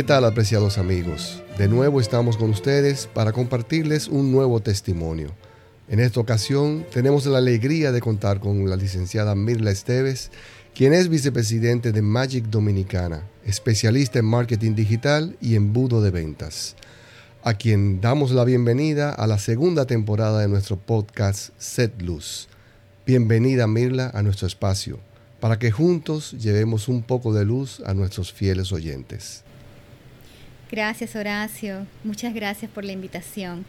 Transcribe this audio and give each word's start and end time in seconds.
¿Qué 0.00 0.04
tal 0.04 0.24
apreciados 0.24 0.78
amigos? 0.78 1.42
De 1.58 1.68
nuevo 1.68 2.00
estamos 2.00 2.38
con 2.38 2.48
ustedes 2.48 3.06
para 3.12 3.32
compartirles 3.32 4.08
un 4.08 4.32
nuevo 4.32 4.60
testimonio. 4.60 5.34
En 5.90 6.00
esta 6.00 6.20
ocasión 6.20 6.86
tenemos 6.90 7.26
la 7.26 7.36
alegría 7.36 7.92
de 7.92 8.00
contar 8.00 8.40
con 8.40 8.70
la 8.70 8.76
licenciada 8.76 9.34
Mirla 9.34 9.72
Esteves, 9.72 10.30
quien 10.74 10.94
es 10.94 11.10
vicepresidente 11.10 11.92
de 11.92 12.00
Magic 12.00 12.46
Dominicana, 12.46 13.28
especialista 13.44 14.18
en 14.18 14.24
marketing 14.24 14.74
digital 14.74 15.36
y 15.38 15.54
embudo 15.54 16.00
de 16.00 16.10
ventas, 16.10 16.76
a 17.44 17.52
quien 17.52 18.00
damos 18.00 18.30
la 18.30 18.44
bienvenida 18.44 19.10
a 19.10 19.26
la 19.26 19.38
segunda 19.38 19.84
temporada 19.84 20.40
de 20.40 20.48
nuestro 20.48 20.78
podcast 20.78 21.50
Set 21.58 22.00
Luz. 22.00 22.48
Bienvenida 23.04 23.66
Mirla 23.66 24.10
a 24.14 24.22
nuestro 24.22 24.46
espacio, 24.46 24.98
para 25.40 25.58
que 25.58 25.70
juntos 25.70 26.32
llevemos 26.40 26.88
un 26.88 27.02
poco 27.02 27.34
de 27.34 27.44
luz 27.44 27.82
a 27.84 27.92
nuestros 27.92 28.32
fieles 28.32 28.72
oyentes. 28.72 29.44
Gracias 30.70 31.16
Horacio, 31.16 31.86
muchas 32.04 32.32
gracias 32.32 32.70
por 32.70 32.84
la 32.84 32.92
invitación. 32.92 33.64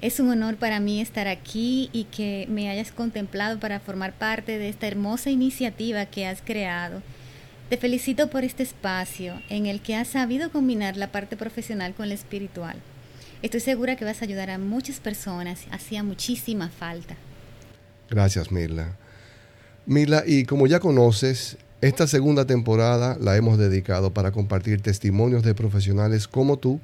Es 0.00 0.18
un 0.18 0.30
honor 0.30 0.56
para 0.56 0.80
mí 0.80 1.00
estar 1.00 1.28
aquí 1.28 1.90
y 1.92 2.04
que 2.04 2.46
me 2.48 2.70
hayas 2.70 2.90
contemplado 2.90 3.60
para 3.60 3.80
formar 3.80 4.14
parte 4.14 4.56
de 4.56 4.70
esta 4.70 4.86
hermosa 4.86 5.28
iniciativa 5.28 6.06
que 6.06 6.26
has 6.26 6.40
creado. 6.40 7.02
Te 7.68 7.76
felicito 7.76 8.30
por 8.30 8.44
este 8.44 8.62
espacio 8.62 9.42
en 9.50 9.66
el 9.66 9.82
que 9.82 9.94
has 9.94 10.08
sabido 10.08 10.50
combinar 10.50 10.96
la 10.96 11.12
parte 11.12 11.36
profesional 11.36 11.92
con 11.92 12.08
la 12.08 12.14
espiritual. 12.14 12.76
Estoy 13.42 13.60
segura 13.60 13.96
que 13.96 14.06
vas 14.06 14.22
a 14.22 14.24
ayudar 14.24 14.48
a 14.48 14.56
muchas 14.56 15.00
personas, 15.00 15.66
hacía 15.70 16.02
muchísima 16.02 16.70
falta. 16.70 17.16
Gracias, 18.08 18.50
Mirla. 18.50 18.96
Mirla, 19.84 20.24
y 20.26 20.44
como 20.44 20.66
ya 20.66 20.80
conoces, 20.80 21.58
esta 21.80 22.08
segunda 22.08 22.44
temporada 22.44 23.16
la 23.20 23.36
hemos 23.36 23.56
dedicado 23.56 24.12
para 24.12 24.32
compartir 24.32 24.82
testimonios 24.82 25.44
de 25.44 25.54
profesionales 25.54 26.26
como 26.26 26.58
tú, 26.58 26.80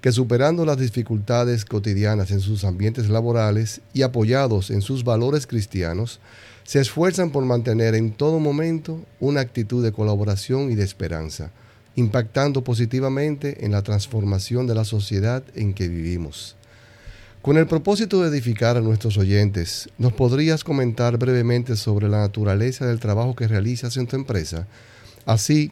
que 0.00 0.12
superando 0.12 0.64
las 0.64 0.78
dificultades 0.78 1.64
cotidianas 1.64 2.30
en 2.30 2.40
sus 2.40 2.64
ambientes 2.64 3.08
laborales 3.08 3.80
y 3.92 4.02
apoyados 4.02 4.70
en 4.70 4.82
sus 4.82 5.02
valores 5.02 5.48
cristianos, 5.48 6.20
se 6.62 6.80
esfuerzan 6.80 7.30
por 7.30 7.44
mantener 7.44 7.94
en 7.94 8.12
todo 8.12 8.38
momento 8.38 9.00
una 9.18 9.40
actitud 9.40 9.82
de 9.82 9.92
colaboración 9.92 10.70
y 10.70 10.76
de 10.76 10.84
esperanza, 10.84 11.50
impactando 11.96 12.62
positivamente 12.62 13.64
en 13.64 13.72
la 13.72 13.82
transformación 13.82 14.66
de 14.66 14.74
la 14.74 14.84
sociedad 14.84 15.42
en 15.54 15.74
que 15.74 15.88
vivimos. 15.88 16.55
Con 17.46 17.58
el 17.58 17.68
propósito 17.68 18.20
de 18.22 18.28
edificar 18.28 18.76
a 18.76 18.80
nuestros 18.80 19.16
oyentes, 19.18 19.88
¿nos 19.98 20.12
podrías 20.12 20.64
comentar 20.64 21.16
brevemente 21.16 21.76
sobre 21.76 22.08
la 22.08 22.18
naturaleza 22.18 22.88
del 22.88 22.98
trabajo 22.98 23.36
que 23.36 23.46
realizas 23.46 23.96
en 23.96 24.08
tu 24.08 24.16
empresa, 24.16 24.66
así 25.26 25.70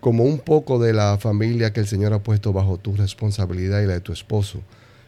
como 0.00 0.24
un 0.24 0.38
poco 0.38 0.78
de 0.78 0.94
la 0.94 1.18
familia 1.18 1.70
que 1.70 1.80
el 1.80 1.86
Señor 1.86 2.14
ha 2.14 2.22
puesto 2.22 2.54
bajo 2.54 2.78
tu 2.78 2.96
responsabilidad 2.96 3.82
y 3.82 3.86
la 3.86 3.92
de 3.92 4.00
tu 4.00 4.14
esposo, 4.14 4.62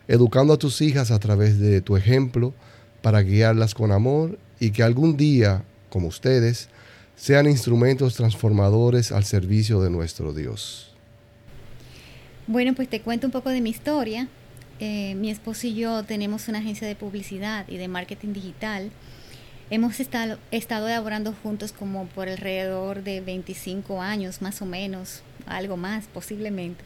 educando 0.06 0.52
a 0.52 0.58
tus 0.58 0.82
hijas 0.82 1.10
a 1.10 1.18
través 1.18 1.58
de 1.58 1.80
tu 1.80 1.96
ejemplo 1.96 2.52
para 3.00 3.22
guiarlas 3.22 3.74
con 3.74 3.90
amor 3.90 4.38
y 4.60 4.72
que 4.72 4.82
algún 4.82 5.16
día, 5.16 5.64
como 5.88 6.08
ustedes, 6.08 6.68
sean 7.16 7.48
instrumentos 7.48 8.14
transformadores 8.14 9.10
al 9.10 9.24
servicio 9.24 9.80
de 9.80 9.88
nuestro 9.88 10.34
Dios? 10.34 10.92
Bueno, 12.46 12.74
pues 12.74 12.90
te 12.90 13.00
cuento 13.00 13.26
un 13.26 13.32
poco 13.32 13.48
de 13.48 13.62
mi 13.62 13.70
historia. 13.70 14.28
Eh, 14.80 15.14
mi 15.14 15.30
esposo 15.30 15.66
y 15.66 15.74
yo 15.74 16.02
tenemos 16.02 16.48
una 16.48 16.58
agencia 16.58 16.86
de 16.86 16.96
publicidad 16.96 17.66
y 17.68 17.76
de 17.76 17.88
marketing 17.88 18.32
digital. 18.32 18.90
Hemos 19.70 20.00
estado, 20.00 20.38
estado 20.50 20.88
elaborando 20.88 21.32
juntos 21.42 21.72
como 21.72 22.06
por 22.06 22.28
alrededor 22.28 23.02
de 23.02 23.20
25 23.20 24.02
años, 24.02 24.42
más 24.42 24.60
o 24.62 24.66
menos, 24.66 25.22
algo 25.46 25.76
más 25.76 26.06
posiblemente. 26.06 26.84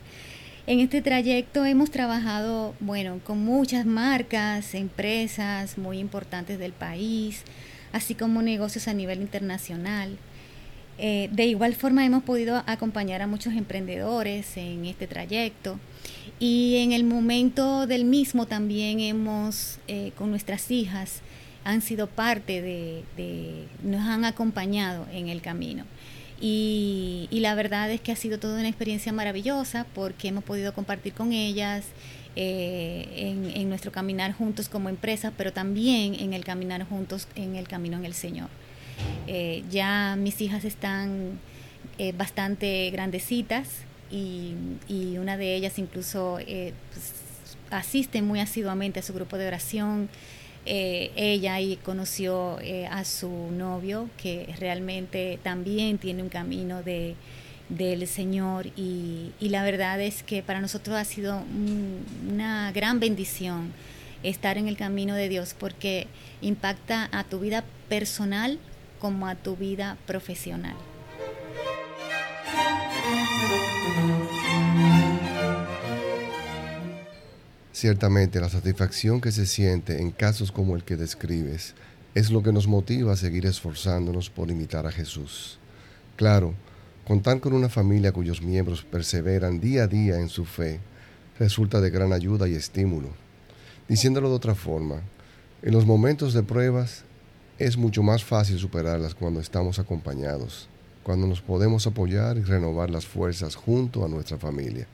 En 0.66 0.80
este 0.80 1.00
trayecto 1.00 1.64
hemos 1.64 1.90
trabajado, 1.90 2.74
bueno, 2.78 3.20
con 3.24 3.42
muchas 3.42 3.86
marcas, 3.86 4.74
empresas 4.74 5.78
muy 5.78 5.98
importantes 5.98 6.58
del 6.58 6.72
país, 6.72 7.42
así 7.92 8.14
como 8.14 8.42
negocios 8.42 8.86
a 8.86 8.92
nivel 8.92 9.22
internacional. 9.22 10.18
Eh, 10.98 11.28
de 11.32 11.46
igual 11.46 11.74
forma 11.74 12.04
hemos 12.04 12.24
podido 12.24 12.62
acompañar 12.66 13.22
a 13.22 13.28
muchos 13.28 13.54
emprendedores 13.54 14.56
en 14.56 14.84
este 14.84 15.06
trayecto 15.06 15.78
y 16.40 16.76
en 16.78 16.92
el 16.92 17.04
momento 17.04 17.86
del 17.86 18.04
mismo 18.04 18.46
también 18.46 19.00
hemos, 19.00 19.78
eh, 19.88 20.12
con 20.16 20.30
nuestras 20.30 20.70
hijas, 20.70 21.20
han 21.64 21.82
sido 21.82 22.06
parte 22.06 22.62
de, 22.62 23.66
nos 23.82 24.00
han 24.06 24.24
acompañado 24.24 25.06
en 25.12 25.28
el 25.28 25.40
camino. 25.42 25.84
Y, 26.40 27.28
la 27.32 27.54
verdad 27.56 27.90
es 27.90 28.00
que 28.00 28.12
ha 28.12 28.16
sido 28.16 28.38
toda 28.38 28.60
una 28.60 28.68
experiencia 28.68 29.12
maravillosa 29.12 29.86
porque 29.94 30.28
hemos 30.28 30.44
podido 30.44 30.72
compartir 30.72 31.12
con 31.12 31.32
ellas 31.32 31.86
eh, 32.36 33.34
en, 33.54 33.68
nuestro 33.68 33.90
caminar 33.90 34.32
juntos 34.32 34.68
como 34.68 34.88
empresa, 34.88 35.32
pero 35.36 35.52
también 35.52 36.14
en 36.14 36.32
el 36.34 36.44
caminar 36.44 36.84
juntos 36.88 37.26
en 37.34 37.56
el 37.56 37.66
camino 37.66 37.96
en 37.96 38.04
el 38.04 38.14
Señor. 38.14 38.48
Eh, 39.26 39.64
ya 39.70 40.16
mis 40.18 40.40
hijas 40.40 40.64
están 40.64 41.40
bastante 42.16 42.90
grandecitas, 42.90 43.84
y, 44.10 44.54
una 45.18 45.36
de 45.36 45.54
ellas 45.54 45.78
incluso 45.78 46.38
eh, 46.40 46.72
pues, 46.92 47.12
asiste 47.70 48.22
muy 48.22 48.40
asiduamente 48.40 49.00
a 49.00 49.02
su 49.02 49.12
grupo 49.12 49.36
de 49.36 49.46
oración. 49.46 50.08
Eh, 50.66 51.12
ella 51.16 51.54
ahí 51.54 51.78
conoció 51.82 52.58
eh, 52.60 52.86
a 52.86 53.04
su 53.04 53.28
novio, 53.28 54.08
que 54.20 54.54
realmente 54.58 55.38
también 55.42 55.98
tiene 55.98 56.22
un 56.22 56.28
camino 56.28 56.82
de, 56.82 57.14
del 57.68 58.06
Señor 58.06 58.66
y, 58.76 59.32
la 59.40 59.62
verdad 59.62 60.00
es 60.00 60.22
que 60.22 60.42
para 60.42 60.60
nosotros 60.60 60.96
ha 60.96 61.04
sido 61.04 61.42
una 62.28 62.72
gran 62.72 63.00
bendición 63.00 63.72
estar 64.22 64.58
en 64.58 64.66
el 64.66 64.76
camino 64.76 65.14
de 65.14 65.28
Dios 65.28 65.54
porque 65.58 66.06
impacta 66.42 67.08
a 67.12 67.24
tu 67.24 67.38
vida 67.38 67.64
personal 67.88 68.58
como 68.98 69.26
a 69.26 69.34
tu 69.34 69.56
vida 69.56 69.96
profesional. 70.06 70.76
Ciertamente 77.72 78.40
la 78.40 78.48
satisfacción 78.48 79.20
que 79.20 79.30
se 79.30 79.46
siente 79.46 80.00
en 80.00 80.10
casos 80.10 80.50
como 80.50 80.74
el 80.74 80.82
que 80.82 80.96
describes 80.96 81.74
es 82.14 82.30
lo 82.30 82.42
que 82.42 82.52
nos 82.52 82.66
motiva 82.66 83.12
a 83.12 83.16
seguir 83.16 83.46
esforzándonos 83.46 84.30
por 84.30 84.50
imitar 84.50 84.86
a 84.86 84.90
Jesús. 84.90 85.60
Claro, 86.16 86.54
contar 87.06 87.38
con 87.38 87.52
una 87.52 87.68
familia 87.68 88.10
cuyos 88.10 88.42
miembros 88.42 88.82
perseveran 88.82 89.60
día 89.60 89.84
a 89.84 89.86
día 89.86 90.16
en 90.18 90.28
su 90.28 90.44
fe 90.44 90.80
resulta 91.38 91.80
de 91.80 91.90
gran 91.90 92.12
ayuda 92.12 92.48
y 92.48 92.54
estímulo. 92.54 93.10
Diciéndolo 93.88 94.28
de 94.28 94.34
otra 94.34 94.56
forma, 94.56 95.02
en 95.62 95.72
los 95.72 95.86
momentos 95.86 96.34
de 96.34 96.42
pruebas 96.42 97.04
es 97.58 97.76
mucho 97.76 98.02
más 98.02 98.24
fácil 98.24 98.58
superarlas 98.58 99.14
cuando 99.14 99.40
estamos 99.40 99.78
acompañados, 99.78 100.68
cuando 101.02 101.26
nos 101.26 101.40
podemos 101.40 101.86
apoyar 101.86 102.36
y 102.36 102.42
renovar 102.42 102.88
las 102.88 103.06
fuerzas 103.06 103.56
junto 103.56 104.04
a 104.04 104.08
nuestra 104.08 104.38
familia. 104.38 104.86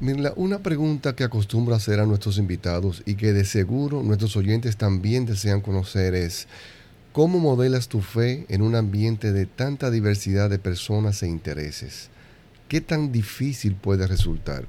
Mirla, 0.00 0.32
una 0.36 0.60
pregunta 0.60 1.14
que 1.14 1.24
acostumbro 1.24 1.74
hacer 1.74 2.00
a 2.00 2.06
nuestros 2.06 2.38
invitados 2.38 3.02
y 3.04 3.16
que 3.16 3.34
de 3.34 3.44
seguro 3.44 4.02
nuestros 4.02 4.34
oyentes 4.36 4.78
también 4.78 5.26
desean 5.26 5.60
conocer 5.60 6.14
es, 6.14 6.48
¿cómo 7.12 7.38
modelas 7.38 7.88
tu 7.88 8.00
fe 8.00 8.46
en 8.48 8.62
un 8.62 8.74
ambiente 8.74 9.32
de 9.32 9.44
tanta 9.44 9.90
diversidad 9.90 10.48
de 10.48 10.58
personas 10.58 11.22
e 11.22 11.28
intereses? 11.28 12.08
¿Qué 12.68 12.80
tan 12.80 13.12
difícil 13.12 13.74
puede 13.74 14.06
resultar? 14.06 14.64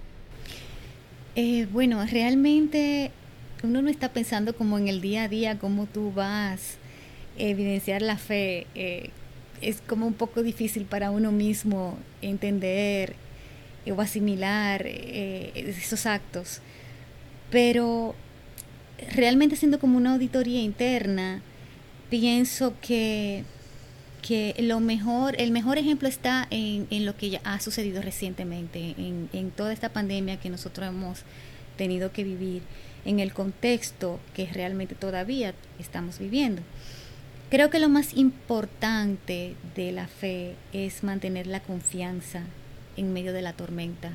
Eh, 1.36 1.66
bueno, 1.72 2.06
realmente 2.06 3.12
uno 3.64 3.82
no 3.82 3.90
está 3.90 4.12
pensando 4.12 4.54
como 4.54 4.78
en 4.78 4.90
el 4.90 5.00
día 5.00 5.24
a 5.24 5.28
día, 5.30 5.60
cómo 5.60 5.86
tú 5.86 6.12
vas 6.12 6.81
evidenciar 7.38 8.02
la 8.02 8.18
fe. 8.18 8.68
Eh, 8.76 9.10
es 9.62 9.82
como 9.82 10.08
un 10.08 10.14
poco 10.14 10.42
difícil 10.44 10.86
para 10.86 11.12
uno 11.12 11.32
mismo 11.32 11.98
entender 12.22 13.16
o 13.90 14.02
asimilar 14.02 14.84
eh, 14.86 15.52
esos 15.56 16.06
actos. 16.06 16.62
Pero 17.50 18.16
realmente 19.16 19.56
siendo 19.56 19.80
como 19.80 19.98
una 19.98 20.14
auditoría 20.14 20.62
interna, 20.62 21.42
pienso 22.10 22.76
que, 22.82 23.44
que 24.22 24.56
lo 24.60 24.80
mejor, 24.80 25.36
el 25.40 25.52
mejor 25.52 25.78
ejemplo 25.78 26.08
está 26.08 26.48
en, 26.50 26.88
en 26.90 27.06
lo 27.06 27.16
que 27.16 27.30
ya 27.30 27.42
ha 27.44 27.60
sucedido 27.60 28.02
recientemente, 28.02 28.96
en, 28.98 29.30
en 29.34 29.52
toda 29.52 29.74
esta 29.74 29.90
pandemia 29.90 30.40
que 30.40 30.50
nosotros 30.50 30.88
hemos 30.88 31.20
tenido 31.78 32.12
que 32.12 32.24
vivir, 32.24 32.62
en 33.04 33.20
el 33.20 33.34
contexto 33.34 34.20
que 34.36 34.46
realmente 34.46 34.94
todavía 34.94 35.56
estamos 35.80 36.20
viviendo. 36.20 36.62
Creo 37.52 37.70
que 37.70 37.80
lo 37.80 37.90
más 37.90 38.14
importante 38.14 39.58
de 39.76 39.92
la 39.92 40.08
fe 40.08 40.56
es 40.72 41.04
mantener 41.04 41.48
la 41.48 41.60
confianza 41.60 42.44
en 42.96 43.12
medio 43.12 43.34
de 43.34 43.42
la 43.42 43.52
tormenta. 43.52 44.12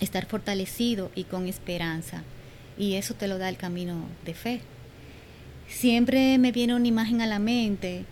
Estar 0.00 0.24
fortalecido 0.24 1.10
y 1.16 1.24
con 1.24 1.48
esperanza. 1.48 2.22
Y 2.78 2.94
eso 2.94 3.14
te 3.14 3.26
lo 3.26 3.38
da 3.38 3.48
el 3.48 3.56
camino 3.56 4.06
de 4.24 4.34
fe. 4.34 4.60
Siempre 5.66 6.38
me 6.38 6.52
viene 6.52 6.76
una 6.76 6.86
imagen 6.86 7.20
a 7.20 7.26
la 7.26 7.40
mente 7.40 8.04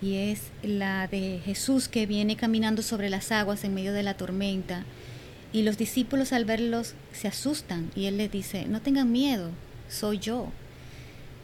y 0.00 0.14
es 0.14 0.44
la 0.62 1.06
de 1.06 1.42
Jesús 1.44 1.88
que 1.88 2.06
viene 2.06 2.36
caminando 2.36 2.80
sobre 2.80 3.10
las 3.10 3.32
aguas 3.32 3.64
en 3.64 3.74
medio 3.74 3.92
de 3.92 4.02
la 4.02 4.14
tormenta 4.14 4.86
Y 5.52 5.60
los 5.60 5.76
discípulos 5.76 6.32
al 6.32 6.46
verlos 6.46 6.94
se 7.12 7.28
asustan 7.28 7.90
y 7.94 8.06
él 8.06 8.16
les 8.16 8.32
dice, 8.32 8.64
no 8.64 8.80
tengan 8.80 9.12
miedo, 9.12 9.50
soy 9.90 10.20
yo. 10.20 10.50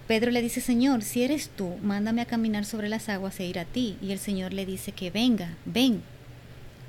Pedro 0.09 0.31
le 0.31 0.41
dice, 0.41 0.63
Señor, 0.63 1.03
si 1.03 1.23
eres 1.23 1.51
tú, 1.51 1.77
mándame 1.83 2.23
a 2.23 2.27
caminar 2.27 2.65
sobre 2.65 2.89
las 2.89 3.11
aguas 3.11 3.39
e 3.39 3.45
ir 3.45 3.59
a 3.59 3.67
ti. 3.67 3.99
Y 4.01 4.11
el 4.11 4.19
Señor 4.19 4.55
le 4.55 4.65
dice 4.65 4.93
que 4.93 5.11
venga, 5.11 5.55
ven, 5.67 6.03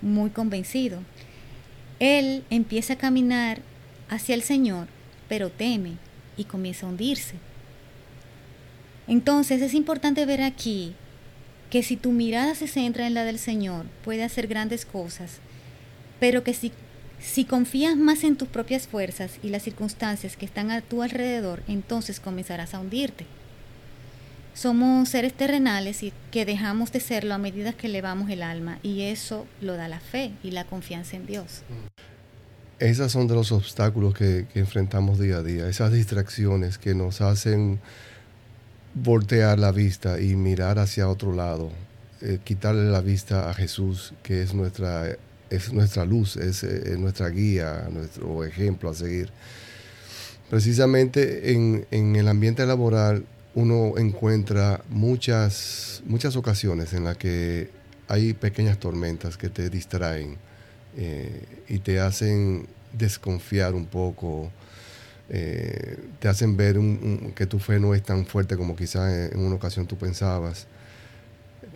muy 0.01 0.29
convencido. 0.29 1.01
Él 1.99 2.45
empieza 2.49 2.93
a 2.93 2.97
caminar 2.97 3.61
hacia 4.07 4.35
el 4.35 4.41
Señor, 4.41 4.87
pero 5.27 5.49
teme 5.49 5.97
y 6.37 6.45
comienza 6.45 6.85
a 6.85 6.89
hundirse. 6.89 7.35
Entonces 9.05 9.61
es 9.61 9.73
importante 9.73 10.25
ver 10.25 10.41
aquí 10.41 10.93
que 11.69 11.83
si 11.83 11.97
tu 11.97 12.11
mirada 12.11 12.55
se 12.55 12.67
centra 12.67 13.05
en 13.05 13.13
la 13.13 13.25
del 13.25 13.37
Señor, 13.37 13.85
puede 14.05 14.23
hacer 14.23 14.47
grandes 14.47 14.85
cosas, 14.85 15.39
pero 16.21 16.45
que 16.45 16.53
si, 16.53 16.71
si 17.19 17.45
confías 17.45 17.97
más 17.97 18.23
en 18.23 18.37
tus 18.37 18.47
propias 18.47 18.87
fuerzas 18.87 19.31
y 19.43 19.49
las 19.49 19.63
circunstancias 19.63 20.37
que 20.37 20.45
están 20.45 20.71
a 20.71 20.81
tu 20.81 21.03
alrededor, 21.03 21.63
entonces 21.67 22.19
comenzarás 22.19 22.73
a 22.73 22.79
hundirte. 22.79 23.25
Somos 24.53 25.09
seres 25.09 25.33
terrenales 25.33 26.03
y 26.03 26.11
que 26.31 26.45
dejamos 26.45 26.91
de 26.91 26.99
serlo 26.99 27.33
a 27.33 27.37
medida 27.37 27.73
que 27.73 27.87
elevamos 27.87 28.29
el 28.29 28.43
alma 28.43 28.79
y 28.83 29.03
eso 29.03 29.45
lo 29.61 29.75
da 29.75 29.87
la 29.87 29.99
fe 29.99 30.31
y 30.43 30.51
la 30.51 30.65
confianza 30.65 31.15
en 31.15 31.25
Dios. 31.25 31.63
Esos 32.79 33.11
son 33.11 33.27
de 33.27 33.35
los 33.35 33.51
obstáculos 33.51 34.13
que, 34.13 34.47
enfrentamos 34.55 35.19
día 35.19 35.37
a 35.37 35.43
día, 35.43 35.67
esas 35.67 35.91
distracciones 35.91 36.77
que 36.77 36.95
nos 36.95 37.21
hacen 37.21 37.79
voltear 38.93 39.59
la 39.59 39.71
vista 39.71 40.19
y 40.19 40.35
mirar 40.35 40.79
hacia 40.79 41.09
otro 41.09 41.33
lado, 41.33 41.71
eh, 42.21 42.39
quitarle 42.43 42.89
la 42.89 43.01
vista 43.01 43.49
a 43.49 43.53
Jesús, 43.53 44.13
que 44.23 44.41
es 44.41 44.53
nuestra, 44.53 45.17
es 45.49 45.73
nuestra 45.73 46.05
luz, 46.05 46.37
es, 46.37 46.63
eh, 46.63 46.95
nuestra 46.97 47.29
guía, 47.29 47.87
nuestro 47.91 48.43
ejemplo 48.43 48.89
a 48.89 48.93
seguir. 48.93 49.29
Precisamente 50.49 51.51
en, 51.51 51.85
en, 51.91 52.15
el 52.15 52.27
ambiente 52.27 52.65
laboral 52.65 53.25
uno 53.53 53.97
encuentra 53.97 54.81
muchas, 54.89 56.01
muchas 56.05 56.35
ocasiones 56.35 56.93
en 56.93 57.03
las 57.03 57.17
que 57.17 57.69
hay 58.07 58.33
pequeñas 58.33 58.79
tormentas 58.79 59.37
que 59.37 59.49
te 59.49 59.69
distraen 59.69 60.37
eh, 60.97 61.43
y 61.67 61.79
te 61.79 61.99
hacen 61.99 62.67
desconfiar 62.93 63.75
un 63.75 63.85
poco 63.85 64.51
eh, 65.31 65.95
te 66.19 66.27
hacen 66.27 66.57
ver 66.57 66.79
que 67.35 67.45
tu 67.45 67.59
fe 67.59 67.79
no 67.79 67.93
es 67.93 68.01
tan 68.01 68.25
fuerte 68.25 68.57
como 68.57 68.75
quizás 68.75 69.31
en 69.31 69.39
una 69.39 69.55
ocasión 69.55 69.85
tú 69.85 69.95
pensabas. 69.95 70.65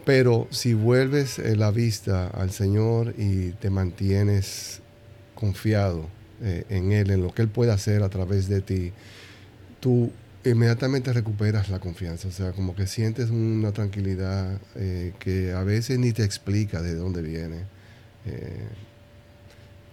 Pero 0.05 0.47
si 0.51 0.73
vuelves 0.73 1.39
eh, 1.39 1.55
la 1.55 1.71
vista 1.71 2.27
al 2.27 2.51
Señor 2.51 3.13
y 3.17 3.51
te 3.51 3.69
mantienes 3.69 4.81
confiado 5.35 6.07
eh, 6.41 6.65
en 6.69 6.91
Él, 6.91 7.11
en 7.11 7.21
lo 7.21 7.33
que 7.33 7.41
Él 7.41 7.47
puede 7.47 7.71
hacer 7.71 8.03
a 8.03 8.09
través 8.09 8.47
de 8.49 8.61
ti, 8.61 8.91
tú 9.79 10.11
inmediatamente 10.43 11.13
recuperas 11.13 11.69
la 11.69 11.79
confianza. 11.79 12.27
O 12.27 12.31
sea, 12.31 12.51
como 12.51 12.75
que 12.75 12.87
sientes 12.87 13.29
una 13.29 13.71
tranquilidad 13.71 14.59
que 15.19 15.53
a 15.53 15.63
veces 15.63 15.99
ni 15.99 16.11
te 16.11 16.23
explica 16.23 16.81
de 16.81 16.95
dónde 16.95 17.21
viene. 17.21 17.63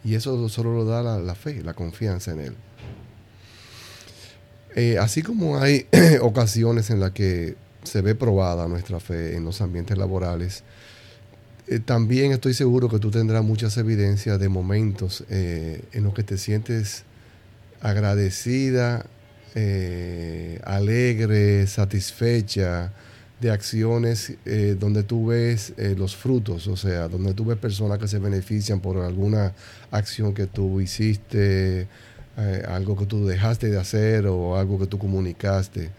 y 0.02 0.14
eso 0.14 0.48
solo 0.48 0.74
lo 0.74 0.84
da 0.84 1.20
la 1.20 1.34
fe, 1.36 1.62
la 1.62 1.74
confianza 1.74 2.32
en 2.32 2.40
Él. 2.40 2.56
Eh, 4.76 4.98
así 4.98 5.22
como 5.22 5.58
hay 5.58 5.86
ocasiones 6.20 6.90
en 6.90 7.00
las 7.00 7.10
que 7.10 7.56
se 7.82 8.02
ve 8.02 8.14
probada 8.14 8.68
nuestra 8.68 9.00
fe 9.00 9.36
en 9.36 9.44
los 9.44 9.60
ambientes 9.60 9.96
laborales, 9.96 10.62
eh, 11.66 11.78
también 11.78 12.32
estoy 12.32 12.54
seguro 12.54 12.88
que 12.88 12.98
tú 12.98 13.10
tendrás 13.10 13.44
muchas 13.44 13.76
evidencias 13.76 14.38
de 14.38 14.48
momentos 14.48 15.24
eh, 15.30 15.82
en 15.92 16.04
los 16.04 16.14
que 16.14 16.22
te 16.22 16.38
sientes 16.38 17.04
agradecida, 17.80 19.06
alegre, 20.64 21.66
satisfecha 21.66 22.92
de 23.40 23.50
acciones 23.50 24.34
donde 24.78 25.02
tú 25.02 25.26
ves 25.26 25.72
los 25.96 26.14
frutos, 26.14 26.68
o 26.68 26.76
sea, 26.76 27.08
donde 27.08 27.34
tú 27.34 27.46
ves 27.46 27.58
personas 27.58 27.98
que 27.98 28.06
se 28.06 28.20
benefician 28.20 28.78
por 28.78 28.98
alguna 28.98 29.54
acción 29.90 30.34
que 30.34 30.46
tú 30.46 30.80
hiciste 30.80 31.88
eh, 32.36 32.62
algo 32.68 32.96
que 32.96 33.06
tú 33.06 33.26
dejaste 33.26 33.68
de 33.68 33.78
hacer 33.78 34.26
o 34.26 34.56
algo 34.56 34.78
que 34.78 34.86
tú 34.86 34.98
comunicaste. 34.98 35.90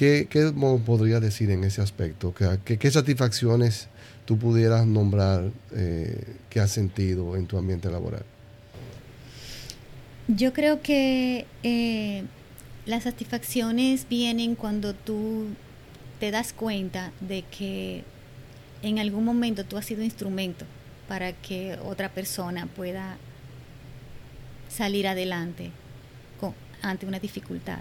¿Qué, 0.00 0.54
podrías 0.86 1.20
decir 1.20 1.50
en 1.50 1.62
ese 1.62 1.82
aspecto? 1.82 2.32
¿Qué, 2.64 2.78
qué, 2.78 2.90
satisfacciones 2.90 3.88
tú 4.24 4.38
pudieras 4.38 4.86
nombrar 4.86 5.50
eh, 5.76 6.38
que 6.48 6.58
has 6.58 6.70
sentido 6.70 7.36
en 7.36 7.46
tu 7.46 7.58
ambiente 7.58 7.90
laboral? 7.90 8.24
Yo 10.26 10.54
creo 10.54 10.80
que 10.80 11.44
eh, 11.62 12.22
las 12.86 13.02
satisfacciones 13.02 14.06
vienen 14.08 14.54
cuando 14.54 14.94
tú 14.94 15.48
te 16.18 16.30
das 16.30 16.54
cuenta 16.54 17.12
de 17.20 17.42
que 17.42 18.02
en 18.80 19.00
algún 19.00 19.26
momento 19.26 19.64
tú 19.64 19.76
has 19.76 19.84
sido 19.84 20.02
instrumento 20.02 20.64
para 21.08 21.34
que 21.34 21.78
otra 21.84 22.08
persona 22.08 22.66
pueda 22.74 23.18
salir 24.70 25.06
adelante 25.06 25.72
ante 26.80 27.04
una 27.04 27.18
dificultad. 27.18 27.80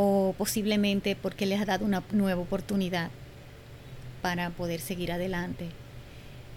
O 0.00 0.32
posiblemente 0.38 1.16
porque 1.16 1.44
les 1.44 1.60
ha 1.60 1.64
dado 1.64 1.84
una 1.84 2.04
nueva 2.12 2.40
oportunidad 2.40 3.10
para 4.22 4.50
poder 4.50 4.80
seguir 4.80 5.10
adelante. 5.10 5.66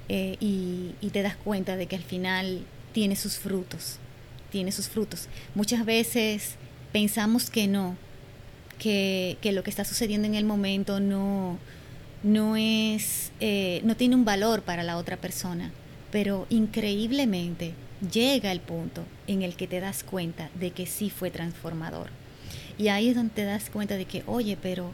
Eh, 0.09 0.37
y, 0.39 1.09
te 1.11 1.23
das 1.23 1.35
cuenta 1.35 1.75
de 1.75 1.87
que 1.87 1.95
al 1.95 2.03
final 2.03 2.65
tiene 2.93 3.15
sus 3.15 3.37
frutos, 3.37 3.97
tiene 4.51 4.71
sus 4.71 4.89
frutos. 4.89 5.27
Muchas 5.55 5.85
veces 5.85 6.55
pensamos 6.91 7.49
que 7.49 7.67
no, 7.67 7.95
que, 8.77 9.37
lo 9.41 9.63
que 9.63 9.69
está 9.69 9.85
sucediendo 9.85 10.27
en 10.27 10.35
el 10.35 10.45
momento 10.45 10.99
no, 10.99 11.57
no 12.23 12.57
es, 12.57 13.31
eh, 13.39 13.81
no 13.83 13.95
tiene 13.95 14.15
un 14.15 14.25
valor 14.25 14.61
para 14.61 14.83
la 14.83 14.97
otra 14.97 15.17
persona, 15.17 15.71
pero 16.11 16.45
increíblemente 16.49 17.73
llega 18.11 18.51
el 18.51 18.59
punto 18.59 19.03
en 19.27 19.41
el 19.41 19.55
que 19.55 19.67
te 19.67 19.79
das 19.79 20.03
cuenta 20.03 20.49
de 20.59 20.71
que 20.71 20.85
sí 20.85 21.09
fue 21.09 21.31
transformador. 21.31 22.20
Y 22.81 22.89
ahí 22.89 23.09
es 23.09 23.15
donde 23.15 23.35
te 23.35 23.43
das 23.43 23.69
cuenta 23.69 23.95
de 23.95 24.05
que, 24.05 24.23
oye, 24.25 24.57
pero 24.59 24.91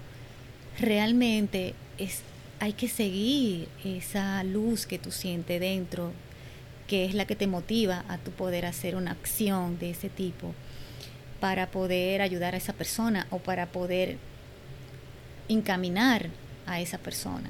realmente 0.77 1.73
es, 1.97 2.19
hay 2.59 2.73
que 2.73 2.89
seguir 2.89 3.69
esa 3.85 4.43
luz 4.43 4.85
que 4.85 4.99
tú 4.99 5.09
sientes 5.09 5.61
dentro, 5.61 6.11
que 6.85 7.05
es 7.05 7.13
la 7.13 7.23
que 7.23 7.37
te 7.37 7.47
motiva 7.47 8.03
a 8.09 8.17
tu 8.17 8.31
poder 8.31 8.65
hacer 8.65 8.97
una 8.97 9.11
acción 9.11 9.79
de 9.79 9.91
ese 9.91 10.09
tipo 10.09 10.53
para 11.39 11.71
poder 11.71 12.21
ayudar 12.21 12.55
a 12.55 12.57
esa 12.57 12.73
persona 12.73 13.25
o 13.29 13.37
para 13.37 13.67
poder 13.67 14.17
encaminar 15.47 16.27
a 16.65 16.81
esa 16.81 16.97
persona. 16.97 17.49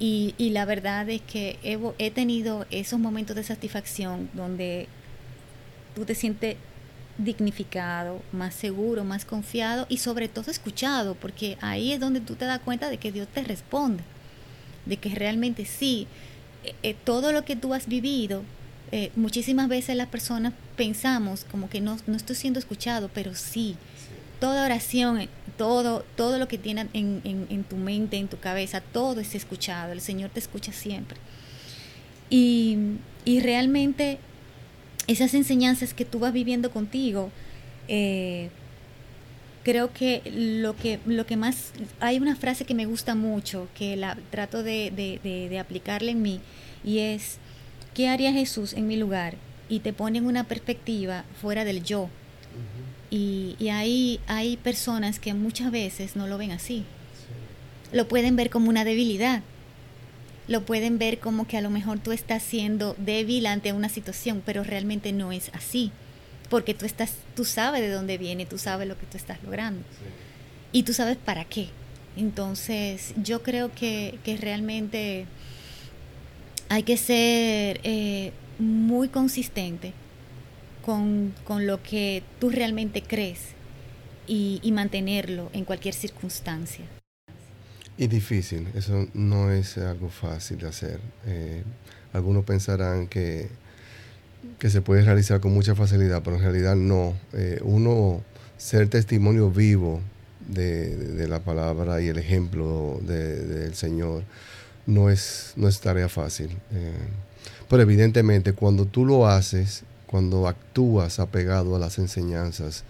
Y, 0.00 0.34
y 0.36 0.50
la 0.50 0.64
verdad 0.64 1.08
es 1.08 1.20
que 1.20 1.60
he, 1.62 1.78
he 1.98 2.10
tenido 2.10 2.66
esos 2.72 2.98
momentos 2.98 3.36
de 3.36 3.44
satisfacción 3.44 4.30
donde 4.32 4.88
tú 5.94 6.04
te 6.04 6.16
sientes 6.16 6.56
dignificado, 7.18 8.22
más 8.32 8.54
seguro, 8.54 9.04
más 9.04 9.24
confiado 9.24 9.86
y 9.88 9.98
sobre 9.98 10.28
todo 10.28 10.50
escuchado, 10.50 11.14
porque 11.14 11.58
ahí 11.60 11.92
es 11.92 12.00
donde 12.00 12.20
tú 12.20 12.34
te 12.34 12.44
das 12.44 12.60
cuenta 12.60 12.88
de 12.90 12.98
que 12.98 13.12
Dios 13.12 13.28
te 13.28 13.42
responde, 13.42 14.02
de 14.86 14.96
que 14.96 15.14
realmente 15.14 15.64
sí, 15.64 16.06
eh, 16.64 16.74
eh, 16.82 16.94
todo 17.04 17.32
lo 17.32 17.44
que 17.44 17.56
tú 17.56 17.74
has 17.74 17.86
vivido, 17.86 18.42
eh, 18.92 19.12
muchísimas 19.14 19.68
veces 19.68 19.96
las 19.96 20.08
personas 20.08 20.52
pensamos 20.76 21.46
como 21.50 21.70
que 21.70 21.80
no, 21.80 21.96
no 22.06 22.16
estoy 22.16 22.36
siendo 22.36 22.58
escuchado, 22.58 23.10
pero 23.12 23.34
sí, 23.34 23.76
toda 24.40 24.64
oración, 24.64 25.28
todo, 25.56 26.04
todo 26.16 26.38
lo 26.38 26.48
que 26.48 26.58
tienes 26.58 26.86
en, 26.94 27.20
en, 27.24 27.64
tu 27.64 27.76
mente, 27.76 28.16
en 28.16 28.28
tu 28.28 28.38
cabeza, 28.38 28.80
todo 28.80 29.20
es 29.20 29.34
escuchado, 29.34 29.92
el 29.92 30.00
Señor 30.00 30.30
te 30.30 30.40
escucha 30.40 30.72
siempre. 30.72 31.18
Y, 32.30 32.78
y 33.24 33.40
realmente 33.40 34.18
esas 35.10 35.34
enseñanzas 35.34 35.94
que 35.94 36.04
tú 36.04 36.18
vas 36.18 36.32
viviendo 36.32 36.70
contigo, 36.70 37.30
eh, 37.88 38.50
creo 39.62 39.92
que 39.92 40.22
lo 40.34 40.76
que 40.76 41.00
lo 41.04 41.26
que 41.26 41.36
más 41.36 41.72
hay 42.00 42.18
una 42.18 42.36
frase 42.36 42.64
que 42.64 42.74
me 42.74 42.86
gusta 42.86 43.14
mucho 43.14 43.68
que 43.74 43.96
la 43.96 44.16
trato 44.30 44.62
de, 44.62 44.90
de, 44.90 45.48
de, 45.48 45.58
aplicarla 45.58 46.10
en 46.10 46.22
mí 46.22 46.40
y 46.84 47.00
es 47.00 47.38
¿qué 47.92 48.08
haría 48.08 48.32
Jesús 48.32 48.72
en 48.72 48.86
mi 48.86 48.96
lugar? 48.96 49.34
y 49.68 49.80
te 49.80 49.92
pone 49.92 50.18
en 50.18 50.26
una 50.26 50.44
perspectiva 50.44 51.24
fuera 51.40 51.64
del 51.64 51.84
yo 51.84 52.08
y, 53.10 53.56
y 53.58 53.68
hay, 53.68 54.20
hay 54.26 54.56
personas 54.56 55.18
que 55.18 55.34
muchas 55.34 55.70
veces 55.70 56.16
no 56.16 56.26
lo 56.28 56.38
ven 56.38 56.52
así. 56.52 56.84
Lo 57.92 58.06
pueden 58.06 58.36
ver 58.36 58.50
como 58.50 58.68
una 58.68 58.84
debilidad. 58.84 59.42
Lo 60.50 60.66
pueden 60.66 60.98
ver 60.98 61.18
como 61.18 61.46
que 61.46 61.56
a 61.56 61.62
lo 61.62 61.70
mejor 61.70 61.98
tú 61.98 62.12
estás 62.12 62.42
siendo 62.42 62.94
débil 62.98 63.46
ante 63.46 63.72
una 63.72 63.88
situación, 63.88 64.42
pero 64.44 64.62
realmente 64.62 65.12
no 65.12 65.32
es 65.32 65.50
así. 65.54 65.92
Porque 66.50 66.74
tú, 66.74 66.84
estás, 66.84 67.14
tú 67.34 67.46
sabes 67.46 67.80
de 67.80 67.90
dónde 67.90 68.18
viene, 68.18 68.44
tú 68.44 68.58
sabes 68.58 68.86
lo 68.86 68.98
que 68.98 69.06
tú 69.06 69.16
estás 69.16 69.42
logrando. 69.42 69.82
Y 70.72 70.82
tú 70.82 70.92
sabes 70.92 71.16
para 71.16 71.46
qué. 71.46 71.68
Entonces, 72.16 73.14
yo 73.16 73.42
creo 73.42 73.72
que, 73.72 74.18
que 74.24 74.36
realmente 74.36 75.26
hay 76.68 76.84
que 76.84 76.96
ser 76.96 77.80
eh, 77.82 78.32
muy 78.60 79.08
consistente 79.08 79.92
con, 80.84 81.34
lo 81.66 81.82
que 81.82 82.22
tú 82.38 82.50
realmente 82.50 83.02
crees 83.02 83.40
y, 84.26 84.60
mantenerlo 84.72 85.50
en 85.52 85.64
cualquier 85.64 85.94
circunstancia. 85.94 86.84
Y 87.96 88.06
difícil, 88.06 88.66
eso 88.74 89.08
no 89.12 89.50
es 89.50 89.76
algo 89.76 90.08
fácil 90.08 90.58
de 90.58 90.68
hacer. 90.68 91.00
Eh, 91.26 91.62
algunos 92.12 92.44
pensarán 92.44 93.06
que, 93.08 93.48
que 94.58 94.70
se 94.70 94.80
puede 94.80 95.02
realizar 95.02 95.40
con 95.40 95.52
mucha 95.52 95.74
facilidad, 95.74 96.22
pero 96.22 96.36
en 96.36 96.42
realidad 96.42 96.76
no. 96.76 97.14
Eh, 97.34 97.60
uno 97.62 98.22
ser 98.56 98.88
testimonio 98.88 99.50
vivo 99.50 100.00
de, 100.48 101.26
la 101.28 101.40
palabra 101.40 102.00
y 102.00 102.08
el 102.08 102.18
ejemplo 102.18 103.00
del 103.02 103.74
Señor 103.74 104.22
no 104.86 105.10
es, 105.10 105.52
no 105.56 105.68
es 105.68 105.80
tarea 105.80 106.08
fácil. 106.08 106.50
Eh, 106.72 106.92
pero 107.68 107.82
evidentemente 107.82 108.54
cuando 108.54 108.86
tú 108.86 109.04
lo 109.04 109.28
haces, 109.28 109.82
cuando 110.06 110.48
actúas 110.48 111.20
apegado 111.20 111.76
a 111.76 111.78
las 111.78 111.98
enseñanzas 111.98 112.84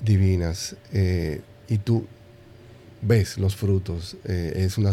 divinas 0.00 0.76
y 1.68 1.78
tú 1.78 2.06
ves 3.02 3.38
los 3.38 3.56
frutos, 3.56 4.16
eh, 4.24 4.52
es 4.56 4.78
una, 4.78 4.92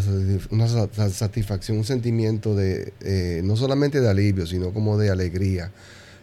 una, 0.50 0.68
satisfacción, 1.10 1.78
un 1.78 1.84
sentimiento 1.84 2.54
de 2.54 3.42
no 3.44 3.56
solamente 3.56 4.00
de 4.00 4.08
alivio, 4.08 4.46
sino 4.46 4.72
como 4.72 4.98
de 4.98 5.10
alegría, 5.10 5.72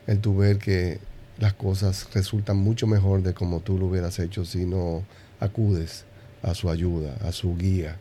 el 0.07 0.19
tu 0.19 0.37
ver 0.37 0.57
que 0.57 0.99
las 1.39 1.53
cosas 1.53 2.07
resultan 2.13 2.57
mucho 2.57 2.87
mejor 2.87 3.23
de 3.23 3.33
como 3.33 3.59
tú 3.59 3.77
lo 3.77 3.87
hubieras 3.87 4.19
hecho 4.19 4.45
si 4.45 4.65
no 4.65 5.03
acudes 5.39 6.05
a 6.41 6.53
su 6.53 6.69
ayuda, 6.69 7.15
a 7.21 7.31
su 7.31 7.55
guía. 7.57 7.97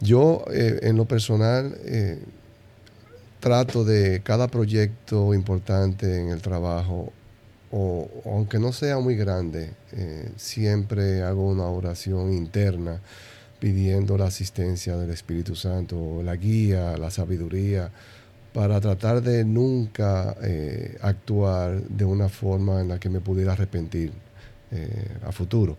Yo, 0.00 0.44
eh, 0.52 0.80
en 0.82 0.96
lo 0.96 1.06
personal, 1.06 1.76
eh, 1.84 2.18
trato 3.40 3.84
de 3.84 4.20
cada 4.22 4.48
proyecto 4.48 5.32
importante 5.34 6.20
en 6.20 6.28
el 6.28 6.42
trabajo, 6.42 7.12
o 7.76 8.08
aunque 8.24 8.58
no 8.58 8.72
sea 8.72 8.98
muy 8.98 9.16
grande, 9.16 9.70
eh, 9.92 10.30
siempre 10.36 11.22
hago 11.22 11.46
una 11.48 11.64
oración 11.64 12.32
interna 12.32 13.00
pidiendo 13.58 14.16
la 14.16 14.26
asistencia 14.26 14.96
del 14.96 15.10
Espíritu 15.10 15.56
Santo, 15.56 16.22
la 16.22 16.36
guía, 16.36 16.96
la 16.96 17.10
sabiduría, 17.10 17.90
para 18.52 18.80
tratar 18.80 19.22
de 19.22 19.44
nunca 19.44 20.34
actuar 21.02 21.82
de 21.82 22.04
una 22.06 22.28
forma 22.30 22.80
en 22.80 22.88
la 22.88 22.98
que 22.98 23.10
me 23.10 23.20
pudiera 23.20 23.52
arrepentir 23.52 24.12
a 25.26 25.32
futuro. 25.32 25.76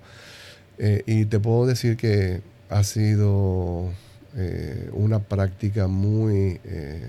y 0.77 1.25
te 1.25 1.39
puedo 1.39 1.65
decir 1.65 1.97
que 1.97 2.41
ha 2.69 2.83
sido 2.83 3.91
eh, 4.35 4.89
una 4.93 5.19
práctica 5.19 5.87
muy 5.87 6.59
eh, 6.63 7.01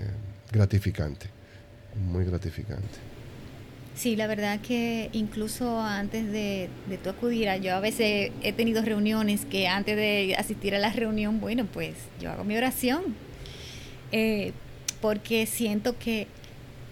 gratificante, 0.51 1.27
muy 2.11 2.25
gratificante. 2.25 3.08
Sí, 3.99 4.15
la 4.15 4.27
verdad 4.27 4.61
que 4.61 5.09
incluso 5.11 5.81
antes 5.81 6.25
de, 6.31 6.69
de 6.87 6.97
tú 6.97 7.09
acudir, 7.09 7.49
a, 7.49 7.57
yo 7.57 7.75
a 7.75 7.81
veces 7.81 8.31
he 8.41 8.53
tenido 8.53 8.81
reuniones 8.81 9.43
que 9.43 9.67
antes 9.67 9.97
de 9.97 10.37
asistir 10.37 10.73
a 10.73 10.79
la 10.79 10.89
reunión, 10.89 11.41
bueno, 11.41 11.65
pues 11.65 11.95
yo 12.21 12.31
hago 12.31 12.45
mi 12.45 12.55
oración, 12.55 13.03
eh, 14.13 14.53
porque 15.01 15.45
siento 15.45 15.99
que 15.99 16.27